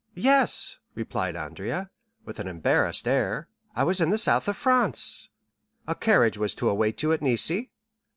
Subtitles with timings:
[0.15, 1.91] "Yes," replied Andrea,
[2.25, 5.29] with an embarrassed air, "I was in the south of France."
[5.85, 7.51] "A carriage was to await you at Nice?"